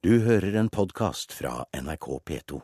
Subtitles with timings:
[0.00, 2.56] Du hører en podkast fra NRK P2.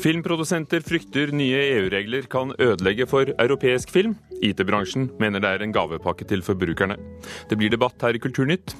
[0.00, 4.18] Filmprodusenter frykter nye EU-regler kan ødelegge for europeisk film.
[4.42, 6.98] IT-bransjen mener det er en gavepakke til forbrukerne.
[7.46, 8.74] Det blir debatt her i Kulturnytt.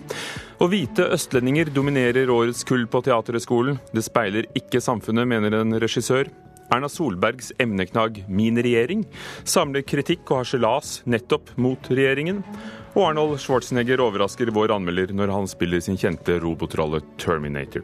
[0.58, 3.78] Og hvite østlendinger dominerer årets kull på Teaterhøgskolen.
[3.94, 6.26] Det speiler ikke samfunnet, mener en regissør.
[6.70, 9.06] Erna Solbergs emneknagg 'Min regjering'
[9.44, 12.44] samler kritikk og harselas nettopp mot regjeringen.
[12.94, 17.82] Og Arnold Schwarzenegger overrasker vår anmelder når han spiller sin kjente robotrolle Terminator.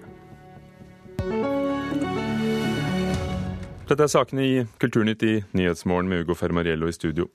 [3.87, 7.29] Dette er sakene i Kulturnytt i Nyhetsmorgen med Ugo Fermariello i studio.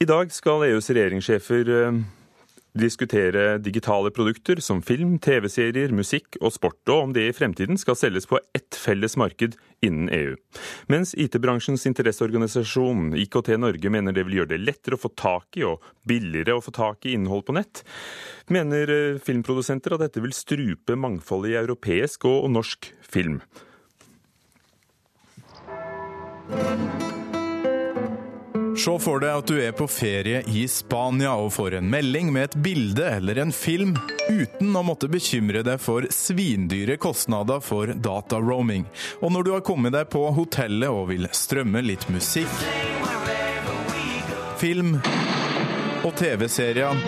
[0.00, 2.02] I dag skal EUs regjeringssjefer eh,
[2.74, 7.96] diskutere digitale produkter som film, TV-serier, musikk og sport, og om det i fremtiden skal
[7.98, 10.34] selges på ett felles marked innen EU.
[10.90, 15.66] Mens IT-bransjens interesseorganisasjon IKT Norge mener det vil gjøre det lettere å få tak i
[15.68, 17.84] og billigere å få tak i innhold på nett,
[18.50, 23.38] mener eh, filmprodusenter at dette vil strupe mangfoldet i europeisk og norsk film.
[28.74, 32.48] Se for deg at du er på ferie i Spania og får en melding med
[32.48, 33.94] et bilde eller en film,
[34.26, 38.88] uten å måtte bekymre deg for svindyre kostnader for dataroaming.
[39.22, 42.50] Og når du har kommet deg på hotellet og vil strømme litt musikk,
[44.58, 44.96] film
[46.04, 47.06] og TV-serier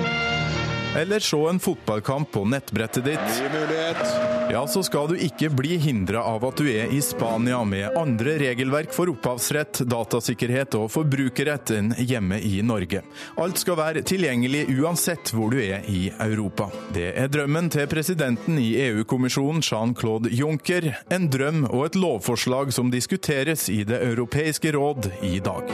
[0.97, 6.45] eller se en fotballkamp på nettbrettet ditt, ja, så skal du ikke bli hindra av
[6.47, 12.39] at du er i Spania med andre regelverk for opphavsrett, datasikkerhet og forbrukerrett enn hjemme
[12.41, 13.03] i Norge.
[13.43, 16.71] Alt skal være tilgjengelig uansett hvor du er i Europa.
[16.95, 20.93] Det er drømmen til presidenten i EU-kommisjonen, Jean-Claude Juncker.
[21.11, 25.71] En drøm og et lovforslag som diskuteres i Det europeiske råd i dag.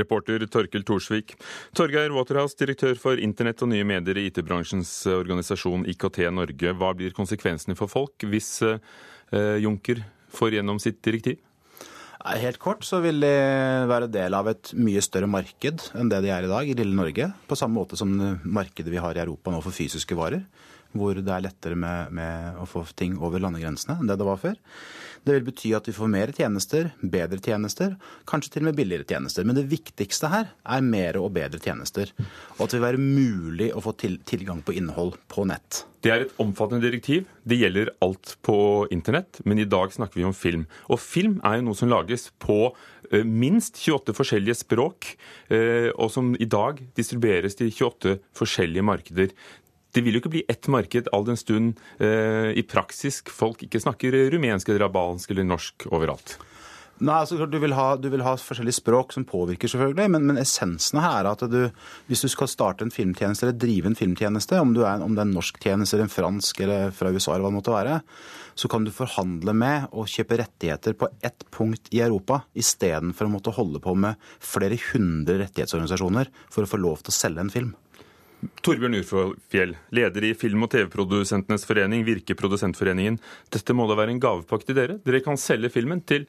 [0.00, 1.36] Reporter Torkel Thorsvik.
[1.76, 6.76] Torgeir Waterhouse, direktør for internett og nye medier i IT-bransjens organisasjon IKT Norge.
[6.76, 11.42] Hva blir konsekvensene for folk hvis eh, Juncker får gjennom sitt direktiv?
[12.24, 13.32] Helt kort så vil de
[13.90, 16.96] være del av et mye større marked enn det de er i dag i lille
[16.96, 17.26] Norge.
[17.44, 20.46] På samme måte som markedet vi har i Europa nå for fysiske varer.
[20.96, 24.40] Hvor det er lettere med, med å få ting over landegrensene enn det det var
[24.40, 24.56] før.
[25.24, 27.94] Det vil bety at vi får mer tjenester, bedre tjenester,
[28.28, 29.46] kanskje til og med billigere tjenester.
[29.48, 32.12] Men det viktigste her er mer og bedre tjenester.
[32.58, 35.84] Og at det vil være mulig å få til, tilgang på innhold på nett.
[36.04, 37.24] Det er et omfattende direktiv.
[37.48, 38.56] Det gjelder alt på
[38.92, 40.66] internett, men i dag snakker vi om film.
[40.92, 42.58] Og film er jo noe som lages på
[43.08, 45.14] eh, minst 28 forskjellige språk,
[45.48, 49.32] eh, og som i dag distribueres til 28 forskjellige markeder.
[49.94, 53.82] Det vil jo ikke bli ett marked all den stund eh, i praksis folk ikke
[53.82, 56.36] snakker rumensk eller albansk eller norsk overalt.
[57.02, 60.10] Nei, altså du vil, ha, du vil ha forskjellige språk som påvirker, selvfølgelig.
[60.14, 61.58] Men, men essensen her er at du,
[62.06, 65.26] hvis du skal starte en filmtjeneste eller drive en filmtjeneste, om, er, om det er
[65.26, 67.98] en norsk tjeneste eller en fransk eller fra USA eller hva det måtte være,
[68.54, 73.34] så kan du forhandle med og kjøpe rettigheter på ett punkt i Europa, istedenfor å
[73.34, 77.54] måtte holde på med flere hundre rettighetsorganisasjoner for å få lov til å selge en
[77.56, 77.74] film.
[78.64, 83.18] Torbjørn Urfjell, leder i Film- og TV-produsentenes forening, Virke Produsentforeningen.
[83.54, 84.98] Dette må da være en gavepakke til dere?
[85.06, 86.26] Dere kan selge filmen til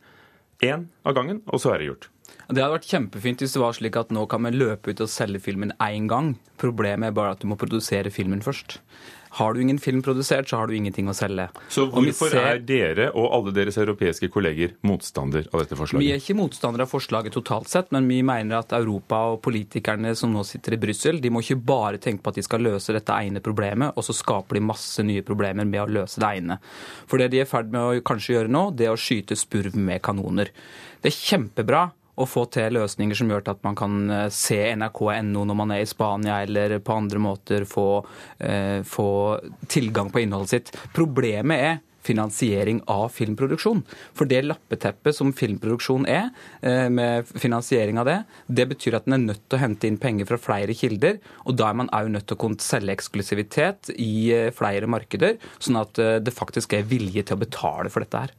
[0.64, 2.10] én av gangen, og så er det gjort.
[2.46, 5.10] Det hadde vært kjempefint hvis det var slik at nå kan vi løpe ut og
[5.10, 6.36] selge filmen én gang.
[6.62, 8.80] Problemet er bare at du må produsere filmen først.
[9.36, 11.50] Har du ingen film produsert, så har du ingenting å selge.
[11.68, 12.46] Så hvorfor ser...
[12.54, 16.06] er dere og alle deres europeiske kolleger motstander av dette forslaget?
[16.06, 20.14] Vi er ikke motstandere av forslaget totalt sett, men vi mener at Europa og politikerne
[20.16, 22.96] som nå sitter i Brussel, de må ikke bare tenke på at de skal løse
[22.96, 26.60] dette ene problemet, og så skaper de masse nye problemer med å løse det ene.
[27.12, 29.36] For det de er i ferd med å kanskje gjøre nå, det er å skyte
[29.36, 30.54] spurv med kanoner.
[31.04, 35.44] Det er kjempebra å få til løsninger som gjør at man kan eh, se nrk.no
[35.46, 37.90] når man er i Spania, eller på andre måter få,
[38.40, 39.10] eh, få
[39.72, 40.72] tilgang på innholdet sitt.
[40.96, 43.80] Problemet er finansiering av filmproduksjon.
[44.14, 46.30] For det lappeteppet som filmproduksjon er,
[46.62, 49.98] eh, med finansiering av det, det betyr at en er nødt til å hente inn
[49.98, 51.18] penger fra flere kilder.
[51.50, 55.82] Og da er man òg nødt til å kunne selge eksklusivitet i flere markeder, sånn
[55.82, 58.38] at det faktisk er vilje til å betale for dette her.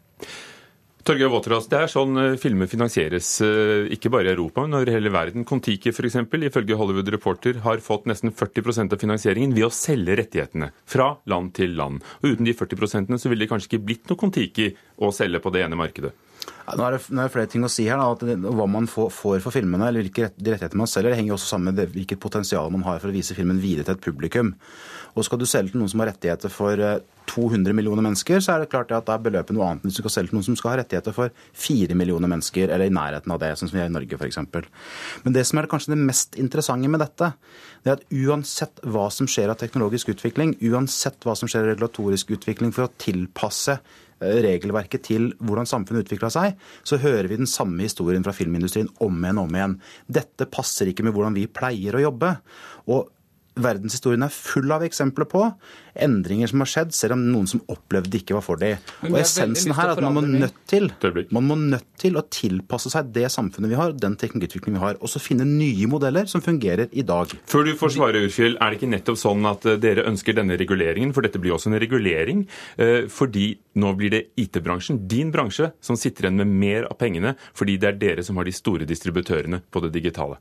[1.07, 4.89] Torgeir Våterås, det er sånn eh, filmer finansieres eh, ikke bare i Europa, men over
[4.91, 5.45] hele verden.
[5.47, 6.17] Kon-Tiki f.eks.,
[6.49, 11.53] ifølge Hollywood Reporter, har fått nesten 40% av finansieringen ved å selge rettighetene fra land
[11.55, 12.03] til land.
[12.25, 15.55] Og Uten de 40 så ville det kanskje ikke blitt noe Kon-Tiki å selge på
[15.55, 16.11] det ene markedet.
[16.75, 18.03] nå er, det, nå er det flere ting å si her.
[18.03, 21.39] Da, det, hva man får, får, for filmene, eller hvilke rettigheter man selger, det henger
[21.39, 24.07] også sammen med det, hvilket potensial man har for å vise filmen videre til et
[24.11, 24.57] publikum.
[25.17, 28.53] Og Skal du selge til noen som har rettigheter for 200 eh, millioner mennesker, så
[28.55, 30.39] er det klart at da er beløpet noe annet enn hvis du skal selge til
[30.39, 31.33] noen som skal ha rettigheter for
[31.67, 34.41] 4 millioner mennesker, eller i nærheten av det, sånn som vi er i Norge f.eks.
[35.25, 37.33] Men det som er kanskje det mest interessante med dette,
[37.83, 41.73] det er at uansett hva som skjer av teknologisk utvikling, uansett hva som skjer av
[41.75, 43.81] regulatorisk utvikling for å tilpasse
[44.17, 46.55] Eh, regelverket til hvordan samfunnet utvikla seg,
[46.89, 49.75] så hører vi den samme historien fra filmindustrien om igjen og om igjen.
[50.09, 52.31] Dette passer ikke med hvordan vi pleier å jobbe.
[52.89, 53.11] Og
[53.57, 55.43] verdenshistorien er full av eksempler på
[56.03, 58.81] endringer som har skjedd, selv om noen som opplevde det ikke var for dem.
[59.09, 60.91] Og Essensen her er at man må, nødt til,
[61.33, 64.99] man må nødt til å tilpasse seg det samfunnet vi har, den teknologiutviklingen vi har,
[65.01, 67.33] og så finne nye modeller som fungerer i dag.
[67.49, 70.59] Før du får svare, Urfjell, er det ikke nettopp sånn at eh, dere ønsker denne
[70.61, 72.45] reguleringen, for dette blir også en regulering,
[72.83, 73.49] eh, fordi
[73.81, 77.95] nå blir det IT-bransjen, din bransje, som sitter igjen med mer av pengene, fordi det
[77.95, 80.41] er dere som har de store distributørene på det digitale?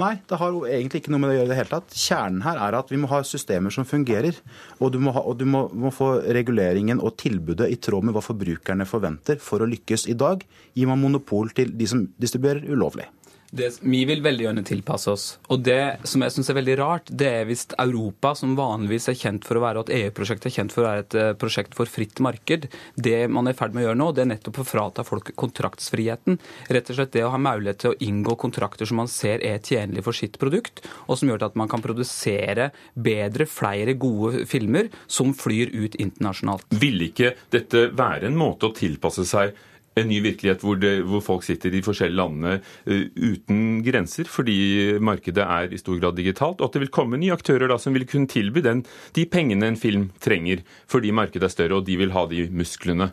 [0.00, 1.96] Nei, det har jo egentlig ikke noe med det å gjøre i det hele tatt.
[2.00, 4.38] Kjernen her er at vi må ha systemer som fungerer.
[4.80, 8.16] Og du må, ha, og du må, må få reguleringen og tilbudet i tråd med
[8.16, 10.08] hva forbrukerne forventer for å lykkes.
[10.08, 13.10] I dag gir man monopol til de som distribuerer ulovlig.
[13.52, 15.24] Det, vi vil veldig gjerne tilpasse oss.
[15.52, 19.18] Og det som jeg syns er veldig rart, det er hvis Europa, som vanligvis er
[19.20, 21.90] kjent for å være at EU-prosjektet er kjent for å være et uh, prosjekt for
[21.90, 22.64] fritt marked,
[22.96, 25.34] det man er i ferd med å gjøre nå, det er nettopp å frata folk
[25.36, 26.38] kontraktsfriheten.
[26.72, 29.60] Rett og slett det å ha mulighet til å inngå kontrakter som man ser er
[29.60, 34.88] tjenlig for sitt produkt, og som gjør at man kan produsere bedre, flere gode filmer
[35.04, 36.72] som flyr ut internasjonalt.
[36.80, 39.52] Vil ikke dette være en måte å tilpasse seg
[39.98, 44.98] en ny virkelighet hvor, det, hvor, folk sitter i forskjellige landene uh, uten grenser, fordi
[45.02, 47.96] markedet er i stor grad digitalt, og at det vil komme nye aktører da som
[47.96, 48.84] vil kunne tilby den,
[49.16, 53.12] de pengene en film trenger, fordi markedet er større og de vil ha de musklene.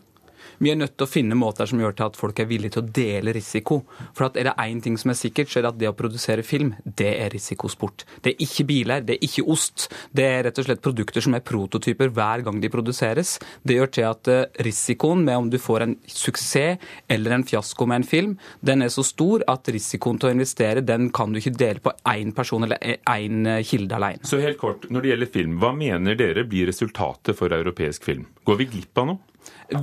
[0.57, 2.83] Vi er nødt til å finne måter som gjør til at folk er villige til
[2.83, 3.81] å dele risiko.
[4.17, 5.97] For at er det én ting som er sikkert, så er det at det å
[5.97, 8.05] produsere film, det er risikosport.
[8.23, 9.87] Det er ikke biler, det er ikke ost.
[10.11, 13.37] Det er rett og slett produkter som er prototyper hver gang de produseres.
[13.63, 17.85] Det gjør til at eh, risikoen med om du får en suksess eller en fiasko
[17.89, 18.35] med en film,
[18.65, 21.93] den er så stor at risikoen til å investere, den kan du ikke dele på
[22.09, 24.27] én person eller én eh, kilde alene.
[24.27, 28.27] Så helt kort, når det gjelder film, hva mener dere blir resultatet for europeisk film?
[28.47, 29.28] Går vi glipp av noe?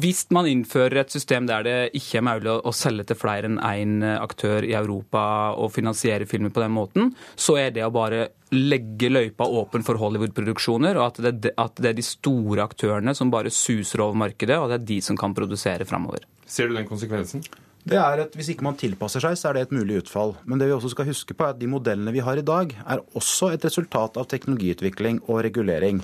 [0.03, 3.61] Hvis man innfører et system der det ikke er mulig å selge til flere enn
[3.63, 5.23] én aktør i Europa
[5.55, 9.99] og finansiere filmer på den måten, så er det å bare legge løypa åpen for
[9.99, 14.59] Hollywood-produksjoner, og at det, at det, er de store aktørene som bare suser over markedet,
[14.59, 16.27] og det er de som kan produsere framover.
[16.47, 17.43] Ser du den konsekvensen?
[17.87, 20.35] Det er at Hvis ikke man tilpasser seg, så er det et mulig utfall.
[20.45, 22.73] Men det vi også skal huske på er at de modellene vi har i dag,
[22.83, 26.03] er også et resultat av teknologiutvikling og regulering.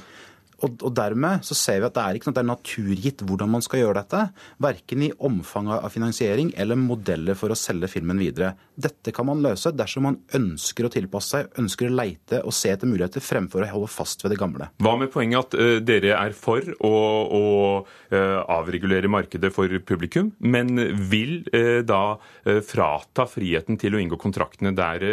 [0.62, 3.64] Og, dermed så ser vi at det er ikke at det er naturgitt hvordan man
[3.64, 4.22] skal gjøre dette.
[4.62, 8.52] Verken i omfanget av finansiering eller modeller for å selge filmen videre.
[8.74, 12.72] Dette kan man løse dersom man ønsker å tilpasse seg, ønsker å leite og se
[12.72, 14.68] etter muligheter fremfor å holde fast ved det gamle.
[14.82, 17.42] Hva med poenget at uh, dere er for å, å
[17.82, 20.76] uh, avregulere markedet for publikum, men
[21.10, 22.02] vil uh, da
[22.66, 25.04] frata friheten til å inngå kontraktene der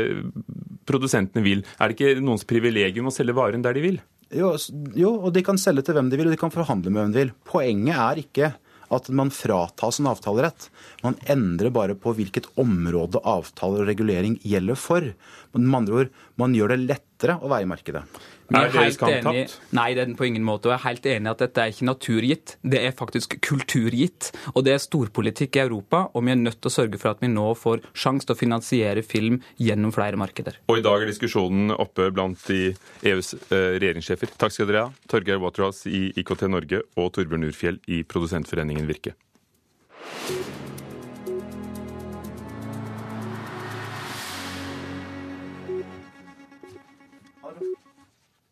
[0.90, 1.64] produsentene vil?
[1.80, 4.00] Er det ikke noens privilegium å selge varen der de vil?
[4.30, 4.54] Jo,
[4.94, 7.14] jo, og de kan selge til hvem de vil, og de kan forhandle med hvem
[7.14, 7.32] de vil.
[7.50, 8.52] Poenget er ikke
[8.94, 10.70] at man fratas en avtalerett.
[11.06, 15.12] Man endrer bare på hvilket område avtaler og regulering gjelder for.
[15.56, 18.04] Men med andre ord, man gjør det lettere å være i markedet.
[18.50, 19.56] Er det skamtapt?
[19.78, 20.70] Nei, det er den på ingen måte.
[20.70, 22.56] Og jeg er helt enig i at dette er ikke naturgitt.
[22.66, 24.32] Det er faktisk kulturgitt.
[24.56, 27.24] Og det er storpolitikk i Europa, og vi er nødt til å sørge for at
[27.24, 30.62] vi nå får sjanse til å finansiere film gjennom flere markeder.
[30.70, 32.72] Og i dag er diskusjonen oppe blant de
[33.10, 34.34] EUs eh, regjeringssjefer.
[34.42, 34.96] Takk skal dere ha.
[35.12, 39.18] Torgeir Waterhouse i IKT Norge og Torbjørn Urfjell i Produsentforeningen Virke.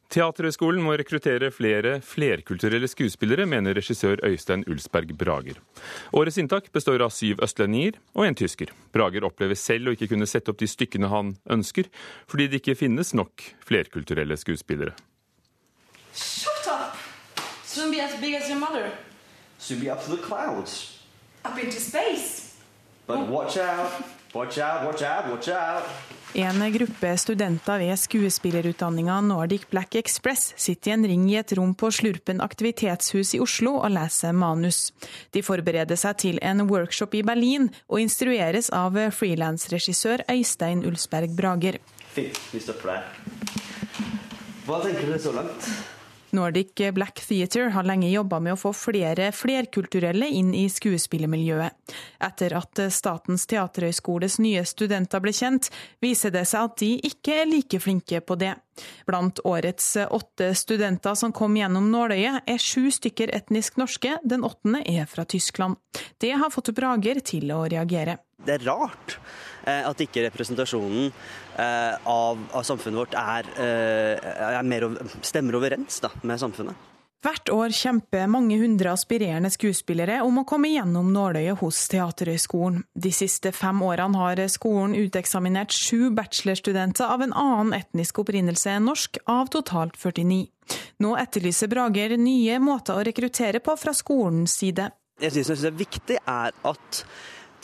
[0.07, 5.59] Teaterhøgskolen må rekruttere flere flerkulturelle skuespillere, mener regissør Øystein Ulsberg Brager.
[6.15, 8.71] Årets inntak består av syv østlendinger og en tysker.
[8.95, 11.91] Brager opplever selv å ikke kunne sette opp de stykkene han ønsker,
[12.31, 14.95] fordi det ikke finnes nok flerkulturelle skuespillere.
[16.15, 16.95] Shut up!
[17.65, 18.89] Soon be as big as your mother.
[19.59, 21.01] Soon be up to the clouds.
[21.43, 22.55] Up into space.
[23.07, 23.91] But watch out,
[24.33, 25.83] watch out, watch out, watch out.
[26.37, 31.71] En gruppe studenter ved skuespillerutdanninga Nordic Black Express sitter i en ring i et rom
[31.73, 34.91] på Slurpen aktivitetshus i Oslo og leser manus.
[35.33, 41.81] De forbereder seg til en workshop i Berlin, og instrueres av frilansregissør Øystein Ulsberg Brager.
[42.13, 43.11] Der.
[44.69, 45.71] Hva tenker dere så langt?
[46.37, 51.73] Nordic Black Theatre har lenge jobba med å få flere flerkulturelle inn i skuespillermiljøet.
[52.23, 55.71] Etter at Statens teaterhøgskoles nye studenter ble kjent,
[56.03, 58.53] viser det seg at de ikke er like flinke på det.
[59.09, 64.83] Blant årets åtte studenter som kom gjennom nåløyet, er sju stykker etnisk norske, den åttende
[64.85, 65.81] er fra Tyskland.
[66.21, 68.19] Det har fått Brager til å reagere.
[68.47, 69.17] Det er rart
[69.67, 74.87] eh, at ikke representasjonen eh, av, av samfunnet vårt er, eh, er mer,
[75.25, 76.87] stemmer overens da, med samfunnet.
[77.25, 82.83] Hvert år kjemper mange hundre aspirerende skuespillere om å komme gjennom nåløyet hos Teaterhøgskolen.
[82.93, 88.85] De siste fem årene har skolen uteksaminert sju bachelorstudenter av en annen etnisk opprinnelse enn
[88.87, 90.45] norsk, av totalt 49.
[91.01, 94.91] Nå etterlyser Brager nye måter å rekruttere på fra skolens side.
[95.17, 97.01] Jeg synes det er viktig er at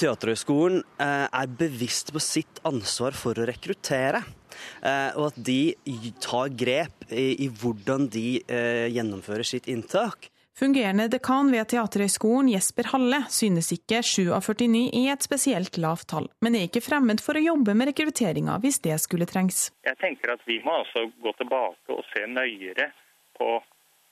[0.04, 4.20] Teaterhøgskolen eh, er bevisst på sitt ansvar for å rekruttere.
[4.84, 5.74] Eh, og at de
[6.24, 10.28] tar grep i, hvordan de eh, gjennomfører sitt inntak.
[10.60, 16.10] Fungerende dekan ved Teaterhøgskolen, Jesper Halle, synes ikke 7 av 49 er et spesielt lavt
[16.12, 19.70] tall, men er ikke fremmed for å jobbe med rekrutteringa hvis det skulle trengs.
[19.88, 22.92] Jeg tenker at vi må altså gå tilbake og se nøyere
[23.40, 23.56] på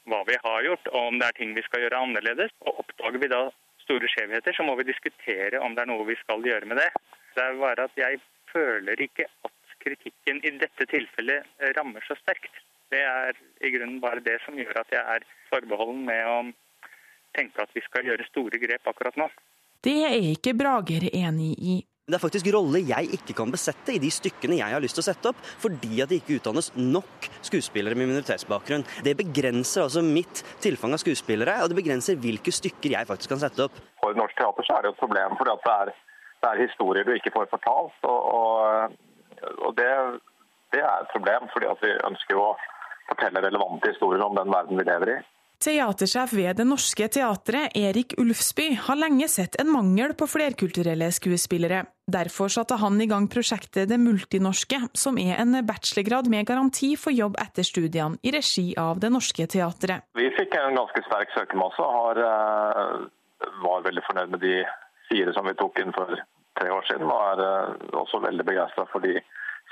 [0.10, 2.56] hva vi har gjort, og om det er ting vi skal gjøre annerledes.
[2.66, 3.44] Og Oppdager vi da
[3.92, 6.90] store skjevheter, så må vi diskutere om det er noe vi skal gjøre med det.
[7.36, 8.20] Det er bare at jeg
[8.52, 12.54] føler ikke at kritikken i dette tilfellet rammer så sterkt.
[12.92, 16.38] Det er i grunnen bare det som gjør at jeg er forbeholden med å
[17.36, 19.30] tenke at vi skal gjøre store grep akkurat nå.
[19.82, 21.78] Det er ikke Brager enig i.
[22.12, 25.06] Det er faktisk roller jeg ikke kan besette i de stykkene jeg har lyst til
[25.06, 28.84] å sette opp, fordi at det ikke utdannes nok skuespillere med minoritetsbakgrunn.
[29.06, 33.44] Det begrenser altså mitt tilfang av skuespillere, og det begrenser hvilke stykker jeg faktisk kan
[33.46, 33.80] sette opp.
[34.04, 35.94] For norsk teater så er det et problem, fordi det er,
[36.44, 38.04] det er historier du ikke får fortalt.
[38.04, 39.00] og, og
[39.42, 39.90] og det,
[40.74, 42.50] det, er et problem, fordi vi ønsker å
[43.10, 45.20] fortelle relevante historier om den verden vi lever i.
[45.62, 51.84] Teatersjef ved Det Norske Teatret, Erik Ulfsby, har lenge sett en mangel på flerkulturelle skuespillere.
[52.10, 57.14] Derfor satte han i gang prosjektet Det multinorske, som er en bachelorgrad med garanti for
[57.14, 60.10] jobb etter studiene, i regi av Det Norske Teatret.
[60.18, 62.98] Vi fikk en ganske sterk søkermasse og eh,
[63.62, 64.58] var veldig fornøyd med de
[65.12, 66.10] fire som vi tok inn for
[66.58, 69.20] tre år siden, og er eh, også veldig begeistra for de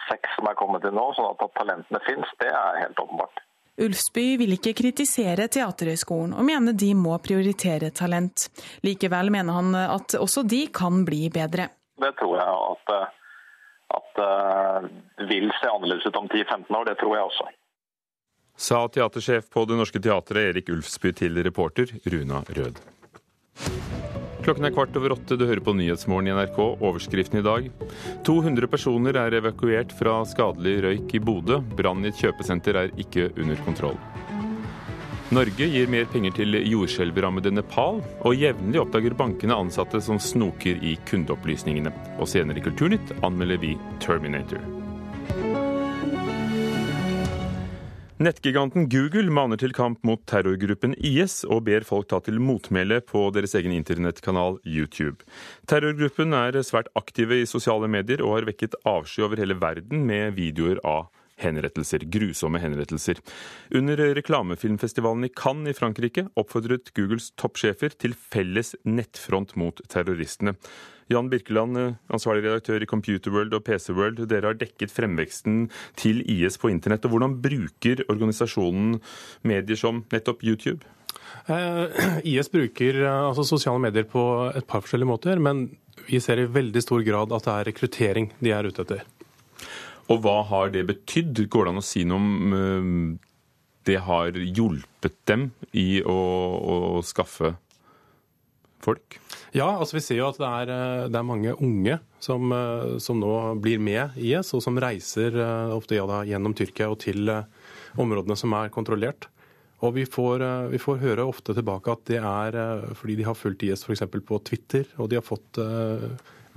[0.06, 1.10] seks som er kommet inn nå.
[1.18, 3.42] sånn at, talentene finnes, det er helt åpenbart.
[3.80, 8.50] Ulfsby vil ikke kritisere Teaterhøgskolen, og mener de må prioritere talent.
[8.86, 11.70] Likevel mener han at også de kan bli bedre.
[12.00, 12.94] Det tror jeg at,
[14.00, 14.90] at uh,
[15.32, 16.86] vil se annerledes ut om 10-15 år.
[16.92, 17.50] Det tror jeg også.
[18.60, 22.82] Sa teatersjef på Det Norske Teatret Erik Ulfsby til reporter Runa Rød.
[24.50, 25.36] Klokken er kvart over åtte.
[25.38, 26.56] Du hører på Nyhetsmorgen i NRK.
[26.82, 27.68] Overskriften i dag.
[28.26, 31.60] 200 personer er evakuert fra skadelig røyk i Bodø.
[31.78, 34.00] Brann i et kjøpesenter er ikke under kontroll.
[35.38, 40.98] Norge gir mer penger til jordskjelvrammede Nepal, og jevnlig oppdager bankene ansatte som snoker i
[41.14, 41.94] kundeopplysningene.
[42.18, 44.79] Og senere i Kulturnytt anmelder vi Terminator.
[48.20, 53.22] Nettgiganten Google maner til kamp mot terrorgruppen IS og ber folk ta til motmæle på
[53.32, 55.24] deres egen internettkanal YouTube.
[55.72, 60.36] Terrorgruppen er svært aktive i sosiale medier og har vekket avsky over hele verden med
[60.36, 61.08] videoer av
[61.40, 63.24] henrettelser, grusomme henrettelser.
[63.72, 70.58] Under reklamefilmfestivalen i Cannes i Frankrike oppfordret Googles toppsjefer til felles nettfront mot terroristene.
[71.10, 74.22] Jan Birkeland, eh, ansvarlig redaktør i Computerworld og PC World.
[74.30, 77.06] Dere har dekket fremveksten til IS på internett.
[77.06, 79.00] og Hvordan bruker organisasjonen
[79.42, 80.86] medier som nettopp YouTube?
[81.48, 84.22] Eh, IS bruker eh, altså, sosiale medier på
[84.54, 85.72] et par forskjellige måter, men
[86.06, 89.02] vi ser i veldig stor grad at det er rekruttering de er ute etter.
[90.10, 91.42] Og hva har det betydd?
[91.50, 93.18] Går det an å si noe om
[93.86, 96.76] det har hjulpet dem i å, å
[97.06, 97.56] skaffe
[98.84, 99.20] folk?
[99.56, 102.98] Ja, altså vi ser jo at det er, eh, det er mange unge som, eh,
[103.02, 103.34] som, nå
[103.64, 107.32] blir med IS, og som reiser eh, ofte ja, da, gjennom Tyrkia og til
[108.00, 109.30] områdene som er kontrollert.
[109.80, 110.44] Og vi får,
[110.74, 112.56] vi får, høre ofte tilbake at det er
[113.00, 114.04] fordi de har fulgt IS f.eks.
[114.12, 115.56] på Twitter, og de har fått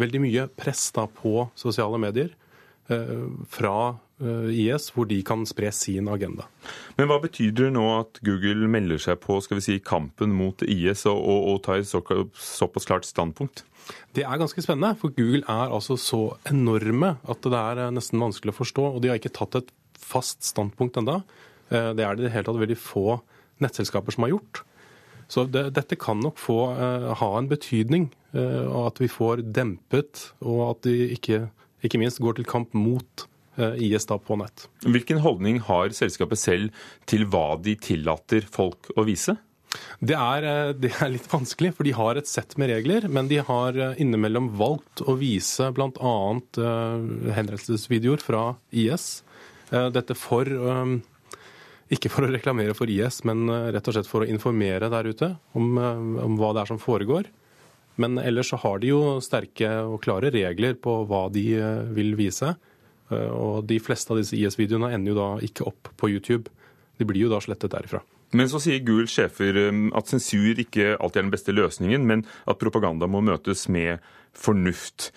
[0.03, 2.33] veldig mye press da, på sosiale medier
[2.89, 3.77] fra
[4.23, 6.47] uh, IS, hvor de kan spre sin agenda.
[6.99, 10.63] Men hva betyr det nå at Google melder seg på skal vi si, kampen mot
[10.67, 12.03] IS og, og, og tar så,
[12.37, 13.65] såpass klart standpunkt?
[14.15, 18.23] Det er ganske spennende, for Google er altså så enorme at det er eh, nesten
[18.23, 18.89] vanskelig å forstå.
[18.93, 21.23] Og de har ikke tatt et fast standpunkt enda.
[21.71, 23.19] Eh, det er det i det hele tatt veldig få
[23.63, 24.63] nettselskaper som har gjort.
[25.33, 26.57] Så det, dette kan nok få
[27.17, 31.39] ha en betydning, og at vi får dempet, og at de ikke,
[31.83, 33.27] ikke minst går til kamp mot
[33.77, 34.67] IS da på nett.
[34.87, 39.37] Hvilken holdning har selskapet selv til hva de tillater folk å vise?
[40.01, 43.07] Det er, det er, litt vanskelig, for de har et sett med regler.
[43.13, 46.17] Men de har innimellom valgt å vise bl.a.
[47.37, 49.23] henrettelsesvideoer fra IS.
[49.71, 50.49] Dette for
[51.93, 55.35] ikke for å reklamere for IS, men rett og slett for å informere der ute
[55.57, 57.29] om, om hva det er som foregår.
[58.01, 62.15] Men ellers så har de jo sterke og klare regler på hva de eh, vil
[62.19, 62.55] vise.
[63.13, 66.53] Eh, og de fleste av disse IS-videoene ender jo da ikke opp på YouTube.
[66.99, 68.03] De blir jo da slettet derifra.
[68.33, 72.27] Men så sier Googles sjefer eh, at sensur ikke alltid er den beste løsningen, men
[72.49, 75.11] at propaganda må møtes med fornuft.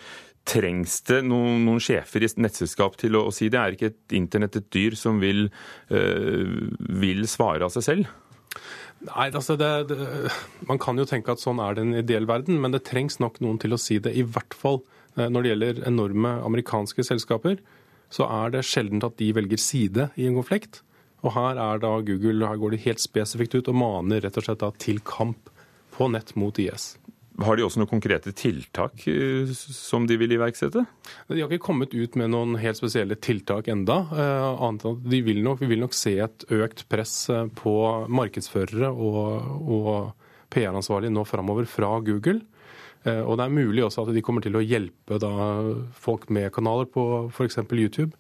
[0.45, 3.57] Trengs det noen, noen sjefer i nettselskap til å, å, si det?
[3.57, 5.47] Er ikke et internett et dyr som vil,
[5.89, 6.51] øh,
[7.01, 8.11] vil svare av seg selv?
[9.05, 9.97] Nei, altså det, det,
[10.69, 13.39] Man kan jo tenke at sånn er det en ideell verden, men det trengs nok
[13.43, 14.15] noen til å si det.
[14.17, 14.81] I hvert fall
[15.15, 17.59] eh, når det gjelder enorme amerikanske selskaper,
[18.13, 20.81] så er det sjelden at de velger side i en konflikt.
[21.25, 24.45] Og her er da Google her går de helt spesifikt ut og maner rett og
[24.45, 25.49] slett til kamp
[25.95, 26.95] på nett mot IS.
[27.43, 30.85] Har de også noen konkrete tiltak eh, som de vil iverksette?
[31.27, 33.97] De har ikke kommet ut med noen helt spesielle tiltak enda.
[34.15, 37.75] Eh, de vil nok, Vi vil nok se et økt press eh, på
[38.07, 39.23] markedsførere og,
[39.67, 39.89] og
[40.55, 42.41] PR-ansvarlige nå framover fra Google.
[43.05, 45.19] Og det er mulig også at de kommer til å hjelpe
[46.01, 47.59] folk med kanaler på f.eks.
[47.69, 48.15] YouTube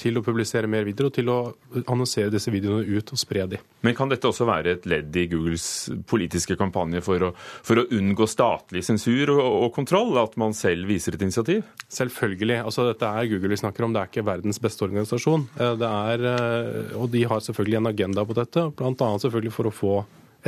[0.00, 1.38] til å publisere mer videoer og til å
[1.86, 3.60] annonsere disse videoene ut og spre de.
[3.86, 5.66] Men kan dette også være et ledd i Googles
[6.10, 10.90] politiske kampanje for å, for å unngå statlig sensur og, og, kontroll, at man selv
[10.90, 11.64] viser et initiativ?
[11.88, 12.60] Selvfølgelig.
[12.64, 15.46] altså Dette er Google vi snakker om, det er ikke verdens beste organisasjon.
[15.56, 19.12] Eh, det er, eh, og de har selvfølgelig en agenda på dette, bl.a.
[19.24, 19.94] selvfølgelig for å få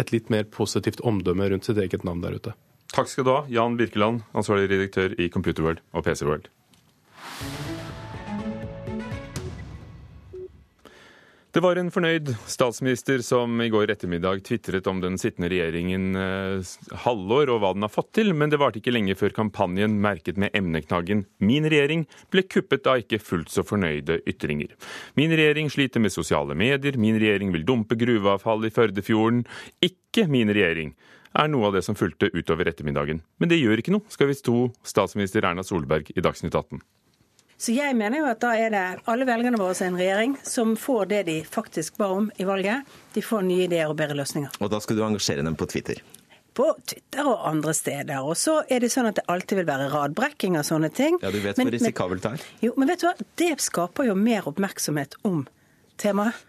[0.01, 2.57] et litt mer positivt omdømme rundt sitt eget navn der ute.
[2.93, 6.51] Takk skal du ha, Jan Birkeland, ansvarlig redaktør i Computerworld og PC World.
[11.53, 16.71] Det var en fornøyd statsminister som i går ettermiddag tvitret om den sittende regjeringen eh,
[17.03, 20.41] halvår og hva den har fått til, men det varte ikke lenge før kampanjen merket
[20.41, 24.73] med emneknaggen 'Min regjering' ble kuppet av ikke fullt så fornøyde ytringer.
[25.21, 29.45] Min regjering sliter med sosiale medier, min regjering vil dumpe gruveavfall i Førdefjorden.
[29.85, 30.97] Ikke min regjering
[31.37, 33.21] er noe av det som fulgte utover ettermiddagen.
[33.37, 36.81] Men det gjør ikke noe, skal vi stå statsminister Erna Solberg i Dagsnytt 18.
[37.63, 40.33] Så jeg mener jo at da er det alle velgerne våre som er en regjering
[40.43, 42.89] som får det de faktisk ba om i valget.
[43.15, 44.57] De får nye ideer og bedre løsninger.
[44.59, 46.01] Og da skal du engasjere dem på Twitter?
[46.59, 48.19] På Twitter og andre steder.
[48.27, 51.21] Og så er det sånn at det alltid vil være radbrekking av sånne ting.
[51.23, 52.49] Ja, Du vet men, hvor risikabelt det er?
[52.67, 53.15] Jo, men vet du hva?
[53.39, 55.45] Det skaper jo mer oppmerksomhet om
[56.03, 56.43] temaet.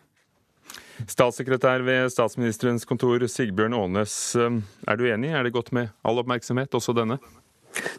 [1.10, 4.17] Statssekretær ved statsministerens kontor, Sigbjørn Aanes.
[4.34, 5.30] Eh, er du enig?
[5.30, 7.21] Er det godt med all oppmerksomhet, også denne?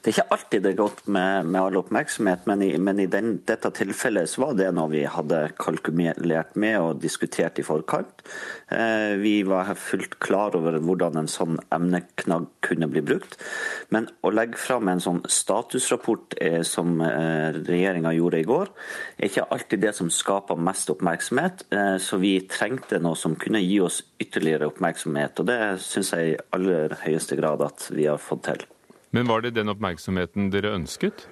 [0.04, 3.06] Det er ikke alltid det er godt med, med all oppmerksomhet, men i, men i
[3.08, 8.20] den, dette tilfellet så var det noe vi hadde kalkulert med og diskutert i forkant.
[8.68, 13.38] Eh, vi var fullt klar over hvordan en sånn emneknagg kunne bli brukt.
[13.96, 18.76] Men å legge fram en sånn statusrapport eh, som eh, regjeringa gjorde i går,
[19.16, 21.64] er ikke alltid det som skaper mest oppmerksomhet.
[21.72, 26.34] Eh, så vi trengte noe som kunne gi oss ytterligere oppmerksomhet, og det syns jeg
[26.34, 28.68] i aller høyeste grad at vi har fått til.
[29.14, 31.28] Men var det den oppmerksomheten dere ønsket?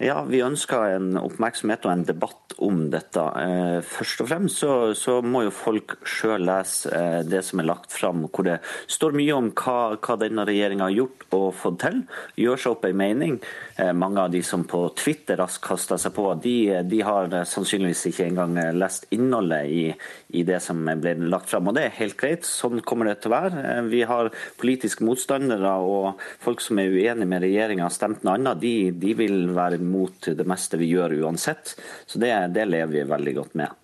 [0.00, 3.22] Ja, vi ønsker en oppmerksomhet og en debatt om dette.
[3.42, 7.68] Eh, først og fremst så, så må jo folk sjøl lese eh, det som er
[7.68, 8.58] lagt fram, hvor det
[8.90, 11.98] står mye om hva, hva denne regjeringa har gjort og fått til.
[12.40, 13.36] Gjør seg opp en mening.
[13.76, 16.56] Eh, mange av de som på Twitter raskt kasta seg på, de,
[16.88, 19.84] de, har sannsynligvis ikke engang lest innholdet i,
[20.32, 21.68] i, det som ble lagt fram.
[21.68, 23.76] Og det er helt greit, sånn kommer det til å være.
[23.92, 28.62] Vi har politiske motstandere og folk som er uenige med regjeringa, stemt noe annet.
[28.62, 31.76] De, de vil være mot det meste vi gjør uansett.
[32.06, 33.78] Så det, det lever vi veldig godt med.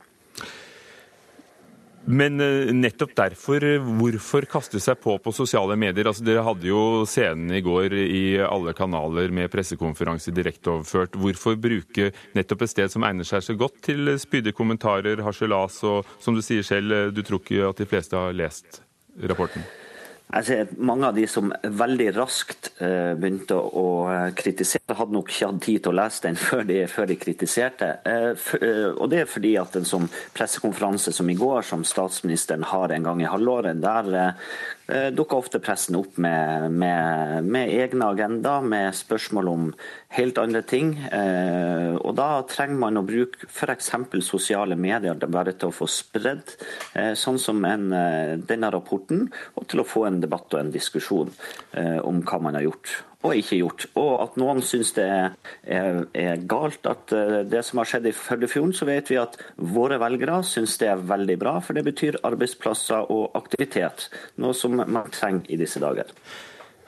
[2.08, 6.08] Men eh, nettopp derfor, eh, hvorfor kaste seg på på sosiale medier?
[6.08, 11.18] Altså, dere hadde jo scenen i går i alle kanaler med pressekonferanse direkteoverført.
[11.20, 12.08] Hvorfor bruke
[12.38, 16.40] nettopp et sted som egner seg så godt til spydige kommentarer, harselas og som du
[16.44, 18.80] sier selv, eh, du tror ikke at de fleste har lest
[19.28, 19.68] rapporten?
[20.28, 23.86] Altså, mange av de som veldig raskt uh, begynte å, å
[24.36, 27.90] kritisere, hadde nok ikke hatt tid til å lese den før de, før de kritiserte.
[28.04, 32.92] Uh, og Det er fordi at en sånn pressekonferanse som i går, som statsministeren har
[32.92, 34.32] en gang i halvåret, der Eh,
[34.88, 39.66] dukker ofte pressen opp med, med, med egne agendaer, med spørsmål om
[40.16, 40.94] helt andre ting.
[41.12, 43.92] Eh, og Da trenger man å bruke f.eks.
[44.24, 46.55] sosiale medier bare til å få spredd
[46.94, 47.90] eh, sånn som en,
[48.48, 49.29] denne rapporten,
[49.61, 51.31] og til å få en debatt og en diskusjon
[52.05, 52.96] om hva man har gjort.
[53.26, 53.87] Og ikke gjort.
[53.98, 58.14] Og at noen syns det er, er, galt at eh, det som har skjedd i
[58.14, 62.20] Førdefjorden, så vet vi at våre velgere syns det er veldig bra, for det betyr
[62.26, 64.07] arbeidsplasser og aktivitet.
[64.38, 66.14] Noe som man trenger i disse dager.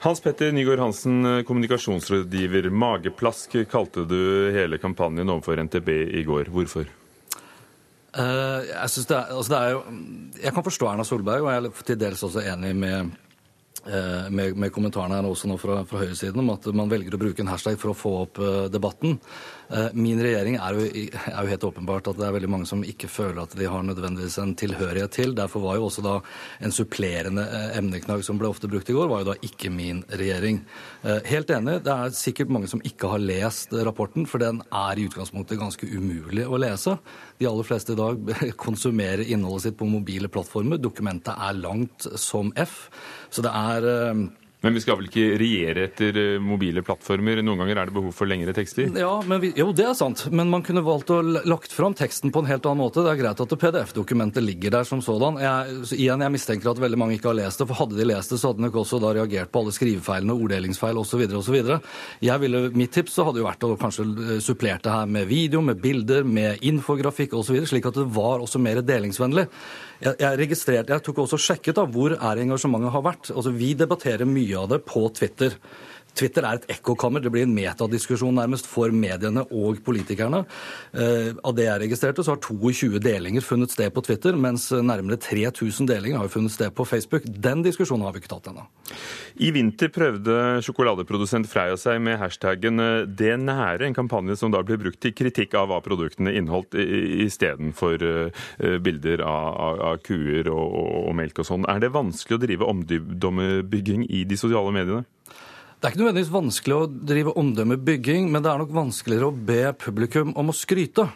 [0.01, 2.71] Hans Petter Nygaard Hansen, kommunikasjonsrådgiver.
[2.73, 6.49] Mageplask kalte du hele kampanjen overfor NTB i går.
[6.49, 6.87] Hvorfor?
[8.11, 9.83] Uh, jeg, det er, altså det er jo,
[10.41, 13.13] jeg kan forstå Erna Solberg, og jeg er til dels også enig med,
[13.81, 17.41] med, med kommentarene her også nå fra, fra høyresiden om at man velger å bruke
[17.41, 19.17] en hashtag for å få opp uh, debatten.
[19.71, 22.83] Uh, min regjering er jo, er jo, helt åpenbart at det er veldig mange som
[22.83, 25.35] ikke føler at de har nødvendigvis en tilhørighet til.
[25.37, 26.17] Derfor var jo også da
[26.59, 30.03] en supplerende uh, emneknagg som ble ofte brukt i går, var jo da ikke min
[30.11, 30.59] regjering.
[31.01, 34.99] Eh, helt enig, det er sikkert mange som ikke har lest rapporten, for den er
[34.99, 36.97] i utgangspunktet ganske umulig å lese.
[37.39, 38.19] De aller fleste i dag
[38.65, 40.81] konsumerer innholdet sitt på mobile plattformer.
[40.81, 42.83] Dokumentet er langt som F.
[43.31, 44.13] Så det er
[44.61, 47.39] men vi skal vel ikke regjere etter eh, mobile plattformer?
[47.41, 48.91] Noen ganger er det behov for lengre tekster?
[48.93, 50.27] Ja, vi, Jo, det er sant.
[50.29, 53.01] Men man kunne valgt å lagt fram teksten på en helt annen måte.
[53.01, 55.39] Det er greit at PDF-dokumentet ligger der som sådan.
[55.41, 57.67] Jeg, igjen, jeg mistenker at veldig mange ikke har lest det.
[57.71, 60.37] For hadde de lest det, så hadde de nok også da reagert på alle skrivefeilene,
[60.45, 61.25] orddelingsfeil osv.
[61.41, 61.59] osv.
[62.45, 65.63] Ville, mitt tips så hadde jo vært å kanskje eh, supplert det her med video,
[65.65, 69.49] med bilder, med infografikk osv., slik at det var også mer delingsvennlig.
[70.01, 73.29] Jeg, jeg, jeg tok også sjekket da, hvor er engasjementet har vært.
[73.35, 75.53] Altså, Vi debatterer mye av det på Twitter.
[76.17, 77.23] Twitter er et ekkokammer.
[77.23, 80.43] Det blir en metadiskusjon nærmest for mediene og politikerne.
[80.91, 85.19] Eh, av det jeg registrerte, så har 22 delinger funnet sted på Twitter, mens nærmere
[85.21, 87.25] 3000 delinger har funnet sted på Facebook.
[87.25, 88.67] Den diskusjonen har vi ikke tatt ennå.
[89.41, 94.61] I vinter prøvde sjokoladeprodusent Freia seg med hashtaggen eh, 'Det nære', en kampanje som da
[94.63, 100.47] ble brukt til kritikk av hva produktene inneholdt, istedenfor uh, bilder av, av, av kuer
[100.51, 101.65] og, og, og melk og sånn.
[101.71, 105.05] Er det vanskelig å drive omdømmebygging i de sosiale mediene?
[105.81, 109.63] Det er ikke nødvendigvis vanskelig å drive omdømmebygging, men det er nok vanskeligere å be
[109.81, 111.07] publikum om å skryte.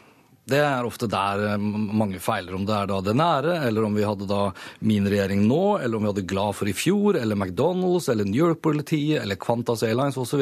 [0.50, 3.94] Det er ofte der eh, mange feiler, om det er da det nære, eller om
[3.94, 4.40] vi hadde da
[4.82, 8.42] min regjering nå, eller om vi hadde Glad for i fjor, eller McDonald's, eller New
[8.42, 10.42] York-politiet, eller Qantas Airlines osv.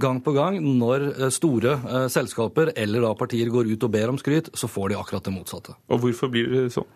[0.00, 4.14] Gang på gang, når eh, store eh, selskaper eller da partier går ut og ber
[4.14, 5.76] om skryt, så får de akkurat det motsatte.
[5.92, 6.88] Og hvorfor blir det sånn?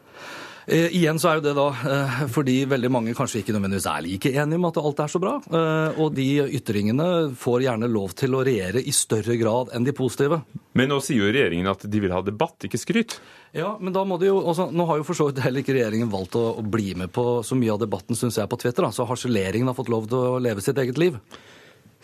[0.67, 4.05] Eh, igjen så er jo det da eh, fordi veldig mange kanskje ikke nødvendigvis er
[4.07, 5.35] like enige om at alt er så bra.
[5.45, 7.09] Eh, og de ytringene
[7.41, 10.41] får gjerne lov til å regjere i større grad enn de positive.
[10.79, 13.19] Men nå sier jo regjeringen at de vil ha debatt, ikke skryt.
[13.55, 15.77] Ja, men da må de jo, altså, Nå har jo for så vidt heller ikke
[15.77, 18.89] regjeringen valgt å, å, bli med på så mye av debatten, syns jeg, på Twitter.
[18.89, 18.93] Da.
[18.95, 21.21] Så harseleringen har fått lov til å leve sitt eget liv.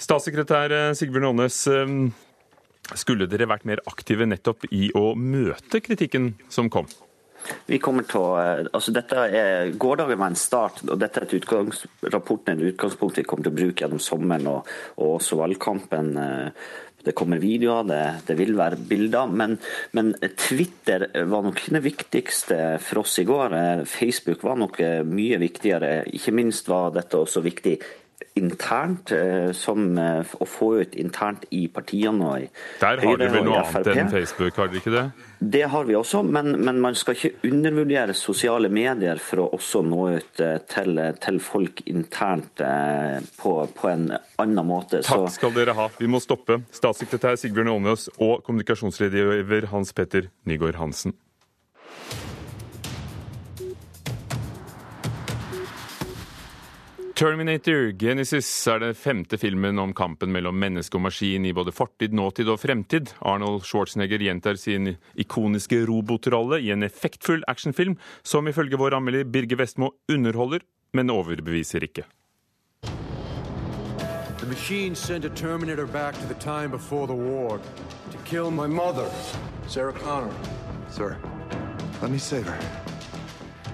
[0.01, 1.65] Statssekretær Sigbjørn Aanes,
[2.97, 6.89] skulle dere vært mer aktive nettopp i å møte kritikken som kom?
[7.67, 11.27] Vi kommer til å, eh, altså dette er, Gårsdagen var en start, og dette er
[11.29, 15.19] et utgangs, rapporten er et utgangspunkt vi kommer til å bruke gjennom sommeren og, og
[15.19, 16.11] også valgkampen.
[16.19, 19.31] Eh, det kommer videoer, det, det vil være bilder.
[19.33, 19.57] Men,
[19.97, 23.57] men, Twitter var nok det viktigste for oss i går.
[23.57, 25.95] Eh, Facebook var nok mye viktigere.
[26.13, 27.79] Ikke minst var dette også viktig
[28.39, 29.13] internt,
[29.57, 32.27] som å få ut internt i partiene.
[32.27, 32.49] og i
[32.81, 35.05] Der har dere vel noe annet enn Facebook, har dere ikke det?
[35.41, 39.81] Det har vi også, men, men, man skal ikke undervurdere sosiale medier for å også
[39.89, 45.01] nå ut eh, til, til folk internt eh, på, på, en annen måte.
[45.07, 45.89] Takk skal dere ha.
[45.97, 46.61] Vi må stoppe.
[46.77, 51.17] Statssekretær Sigbjørn Aanes og kommunikasjonsrådgiver Hans Petter Nygaard Hansen.
[57.21, 62.15] Terminator Genesis er den femte filmen om kampen mellom menneske og maskin i både fortid,
[62.17, 63.11] nåtid og fremtid.
[63.21, 69.59] Arnold Schwarzenegger gjentar sin ikoniske robotrolle i en effektfull actionfilm som ifølge vår anmelder Birge
[69.61, 70.65] Vestmo underholder,
[70.97, 72.07] men overbeviser ikke.
[74.41, 77.61] The machine sent a Terminator back to the time before the war
[78.13, 79.11] to kill my mother,
[79.69, 80.33] Sarah Connor.
[80.89, 81.19] Sir,
[82.01, 82.90] let me save her.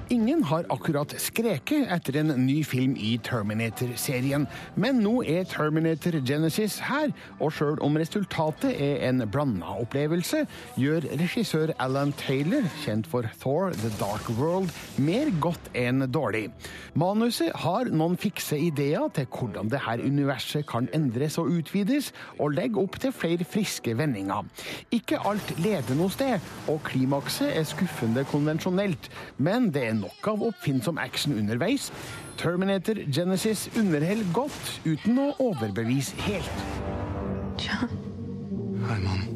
[0.07, 4.45] Ingen har akkurat skreket etter en ny film i Terminator-serien,
[4.79, 7.11] men nå er Terminator Genesis her,
[7.43, 10.45] og sjøl om resultatet er en blanda opplevelse,
[10.79, 14.71] gjør regissør Alan Taylor, kjent for Thor The Dark World,
[15.03, 16.45] mer godt enn dårlig.
[16.95, 22.85] Manuset har noen fikse ideer til hvordan dette universet kan endres og utvides, og legger
[22.85, 24.47] opp til flere friske vendinger.
[24.95, 26.39] Ikke alt leder noe sted,
[26.71, 29.11] og klimakset er skuffende konvensjonelt,
[29.43, 31.91] men det er nok av oppfinnsom action underveis.
[32.41, 36.67] Terminator Genesis underhell godt, uten å overbevise helt.
[37.63, 37.97] John.
[38.87, 39.36] Hi, Mom.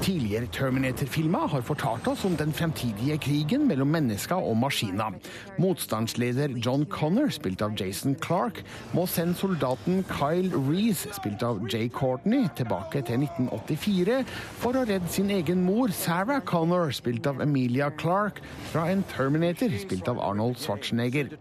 [0.00, 5.18] Tidligere Terminator-filmer har fortalt oss om den fremtidige krigen mellom mennesker og maskiner.
[5.60, 8.62] Motstandsleder John Connor, spilt av Jason Clark,
[8.96, 14.22] må sende soldaten Kyle Reece, spilt av Jay Courtney, tilbake til 1984
[14.62, 18.40] for å redde sin egen mor, Sarah Connor, spilt av Emilia Clark,
[18.72, 21.34] fra en Terminator, spilt av Arnold Schwarzenegger.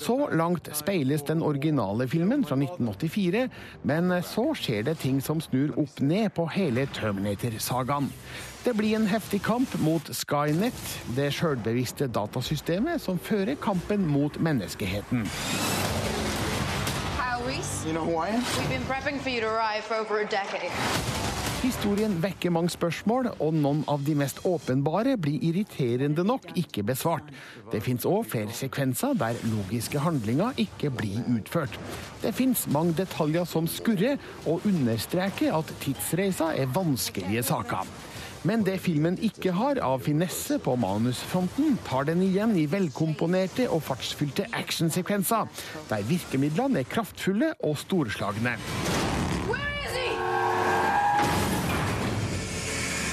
[0.00, 3.46] Så langt speiles den originale filmen fra 1984,
[3.84, 8.12] men så skjer det ting som snur opp ned på hele Terminator-sagaen.
[8.64, 10.74] Det blir en heftig kamp mot Skynet,
[11.16, 15.24] det sjølbevisste datasystemet som fører kampen mot menneskeheten.
[17.16, 17.86] Kyle Reese.
[17.86, 18.42] You know who I am?
[18.58, 21.27] We've been prepping for you to arrive for over a decade.
[21.58, 27.32] Historien vekker mange spørsmål, og noen av de mest åpenbare blir irriterende nok ikke besvart.
[27.72, 31.74] Det fins òg flere sekvenser der logiske handlinger ikke blir utført.
[32.22, 37.90] Det fins mange detaljer som skurrer, og understreker at tidsreiser er vanskelige saker.
[38.46, 43.82] Men det filmen ikke har av finesse på manusfronten, tar den igjen i velkomponerte og
[43.88, 45.50] fartsfylte actionsekvenser,
[45.90, 48.54] der virkemidlene er kraftfulle og storslagne.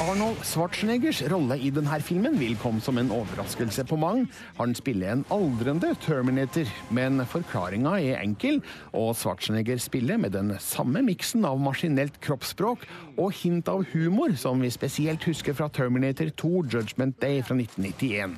[0.05, 4.27] Arnold Schwarzeneggers rolle i denne filmen vil komme som en overraskelse på mange.
[4.59, 8.59] Han spiller en aldrende Terminator, men forklaringa er enkel,
[8.93, 14.61] og Schwarzenegger spiller med den samme miksen av maskinelt kroppsspråk og hint av humor som
[14.61, 18.37] vi spesielt husker fra Terminator 2 Judgment Day fra 1991.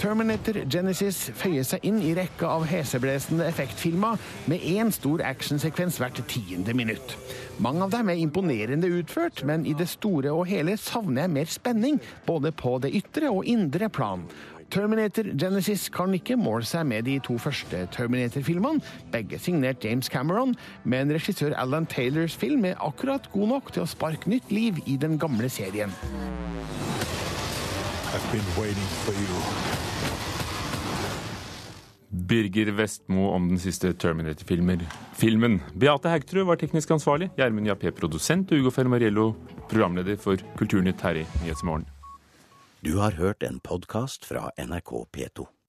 [0.00, 4.16] Terminator Genesis føyer seg inn i rekka av heseblesende effektfilmer
[4.48, 7.12] med én stor actionsekvens hvert tiende minutt.
[7.60, 11.52] Mange av dem er imponerende utført, men i det store og hele savner jeg mer
[11.52, 14.24] spenning, både på det ytre og indre plan.
[14.72, 18.80] Terminator Genesis kan ikke måle seg med de to første Terminator-filmene,
[19.12, 20.56] begge signert James Cameron,
[20.88, 24.96] men regissør Alan Taylors film er akkurat god nok til å sparke nytt liv i
[24.96, 25.92] den gamle serien.
[28.12, 29.36] I've been waiting for you.
[32.08, 35.60] Birger Vestmo om den siste Terminator-filmen.
[35.74, 37.30] Beate Haugtrud var teknisk ansvarlig.
[37.38, 38.50] Gjermund Jappé produsent.
[38.50, 39.28] Og Ugo Fermariello
[39.70, 41.86] programleder for Kulturnytt her i Nyhetsmorgen.
[42.82, 45.50] Du har hørt en podkast fra NRK P2.